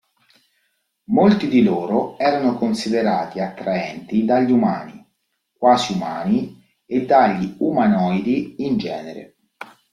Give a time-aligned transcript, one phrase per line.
[1.11, 5.05] Molti di loro erano considerati attraenti dagli umani,
[5.55, 9.35] quasi-umani, e dagli umanoidi in genere.